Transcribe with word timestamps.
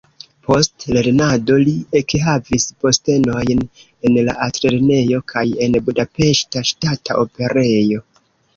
Post 0.45 0.85
lernado 0.97 1.57
li 1.67 1.73
ekhavis 1.99 2.65
postenojn 2.85 3.61
en 4.11 4.19
la 4.31 4.35
Altlernejo 4.47 5.23
kaj 5.35 5.45
en 5.69 5.79
Budapeŝta 5.91 6.67
Ŝtata 6.75 7.23
Operejo. 7.29 8.05